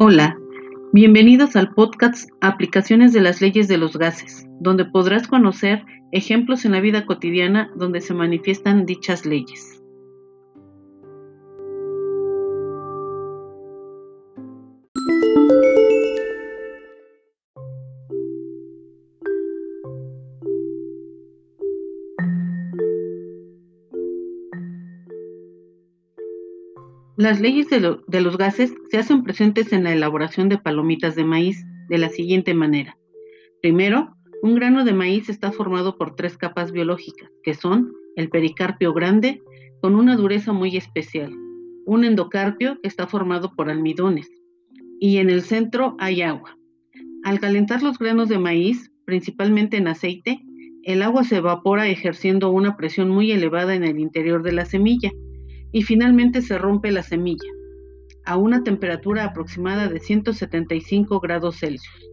[0.00, 0.38] Hola,
[0.92, 6.70] bienvenidos al podcast Aplicaciones de las leyes de los gases, donde podrás conocer ejemplos en
[6.70, 9.77] la vida cotidiana donde se manifiestan dichas leyes.
[27.18, 27.80] Las leyes de,
[28.20, 32.54] los gases se hacen presentes en la elaboración de palomitas de maíz de la siguiente
[32.54, 32.96] manera.
[33.60, 38.92] Primero, un grano de maíz está formado por tres capas biológicas, que son el pericarpio
[38.92, 39.42] grande,
[39.82, 41.34] con una dureza muy especial,
[41.86, 44.30] un endocarpio que está formado por almidones,
[45.00, 46.56] y en el centro hay agua.
[47.24, 50.40] Al calentar los granos de maíz, principalmente en aceite,
[50.84, 55.10] el agua se evapora ejerciendo una presión muy elevada en el interior de la semilla
[55.72, 57.48] y finalmente se rompe la semilla
[58.24, 62.10] a una temperatura aproximada de 175 grados Celsius,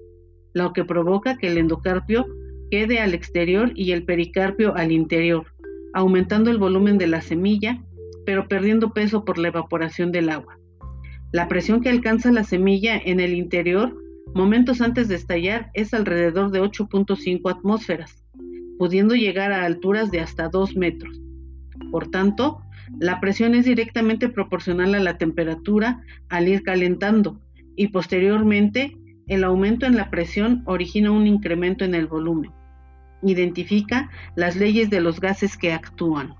[0.54, 2.26] lo que provoca que el endocarpio
[2.72, 5.46] quede al exterior y el pericarpio al interior,
[5.94, 7.84] aumentando el volumen de la semilla,
[8.26, 10.58] pero perdiendo peso por la evaporación del agua.
[11.34, 13.94] La presión que alcanza la semilla en el interior
[14.34, 18.24] momentos antes de estallar es alrededor de 8.5 atmósferas,
[18.78, 21.22] pudiendo llegar a alturas de hasta 2 metros.
[21.92, 22.62] Por tanto,
[23.00, 27.40] la presión es directamente proporcional a la temperatura al ir calentando
[27.76, 28.98] y posteriormente
[29.28, 32.52] el aumento en la presión origina un incremento en el volumen.
[33.24, 36.36] Identifica las leyes de los gases que actúan.